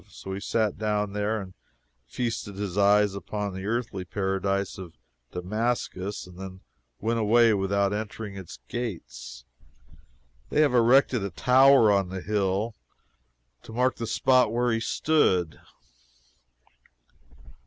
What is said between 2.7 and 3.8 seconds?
eyes upon the